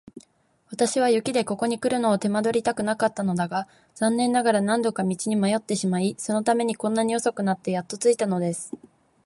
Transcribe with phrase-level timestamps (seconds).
[0.71, 8.73] 私は雪でここにくるのを手間取りたくなかったのだが、残念ながら何度か道に迷ってしまい、そのためにこんなに遅くなってやっと着いたのです。